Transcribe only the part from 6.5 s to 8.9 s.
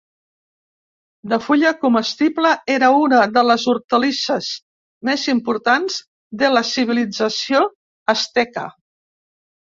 la civilització asteca.